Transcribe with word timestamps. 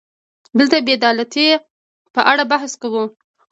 دلته 0.57 0.75
د 0.79 0.83
بې 0.87 0.93
عدالتۍ 0.99 1.47
په 2.13 2.21
اړه 2.31 2.43
بحث 2.51 2.71
کوو. 2.81 3.03